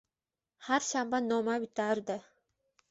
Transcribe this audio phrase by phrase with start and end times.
[0.69, 2.21] har shanba noma bitardi.